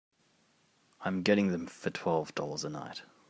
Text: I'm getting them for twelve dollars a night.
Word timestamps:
I'm 1.01 1.21
getting 1.21 1.49
them 1.49 1.67
for 1.67 1.91
twelve 1.91 2.33
dollars 2.33 2.65
a 2.65 2.69
night. 2.71 3.03